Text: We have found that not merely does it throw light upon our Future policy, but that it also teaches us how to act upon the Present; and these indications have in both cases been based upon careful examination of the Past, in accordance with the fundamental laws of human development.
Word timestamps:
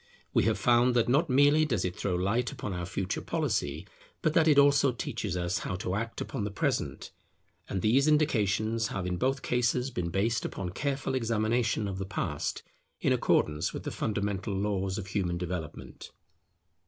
We 0.33 0.45
have 0.45 0.57
found 0.57 0.95
that 0.95 1.07
not 1.07 1.29
merely 1.29 1.63
does 1.63 1.85
it 1.85 1.95
throw 1.95 2.15
light 2.15 2.51
upon 2.51 2.73
our 2.73 2.87
Future 2.87 3.21
policy, 3.21 3.85
but 4.23 4.33
that 4.33 4.47
it 4.47 4.57
also 4.57 4.91
teaches 4.91 5.37
us 5.37 5.59
how 5.59 5.75
to 5.75 5.93
act 5.93 6.19
upon 6.21 6.43
the 6.43 6.49
Present; 6.49 7.11
and 7.69 7.83
these 7.83 8.07
indications 8.07 8.87
have 8.87 9.05
in 9.05 9.17
both 9.17 9.43
cases 9.43 9.91
been 9.91 10.09
based 10.09 10.43
upon 10.43 10.71
careful 10.71 11.13
examination 11.13 11.87
of 11.87 11.99
the 11.99 12.05
Past, 12.07 12.63
in 12.99 13.13
accordance 13.13 13.73
with 13.75 13.83
the 13.83 13.91
fundamental 13.91 14.55
laws 14.55 14.97
of 14.97 15.05
human 15.05 15.37
development. 15.37 16.09